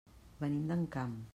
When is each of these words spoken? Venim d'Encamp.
Venim 0.39 0.65
d'Encamp. 0.71 1.15